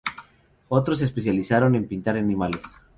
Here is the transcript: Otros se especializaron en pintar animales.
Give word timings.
Otros 0.69 0.97
se 0.97 1.05
especializaron 1.05 1.75
en 1.75 1.87
pintar 1.87 2.17
animales. 2.17 2.63